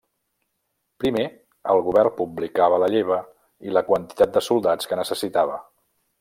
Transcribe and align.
Primer, 1.03 1.25
el 1.73 1.81
Govern 1.89 2.15
publicava 2.21 2.81
la 2.85 2.89
lleva 2.95 3.19
i 3.69 3.75
la 3.77 3.85
quantitat 3.91 4.35
de 4.39 4.45
soldats 4.51 4.93
que 4.93 5.01
necessitava. 5.03 5.63